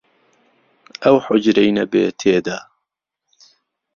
ئهو 1.03 1.17
حوجرەی 1.25 1.75
نهبێ 1.77 2.03
تێدا 2.19 2.59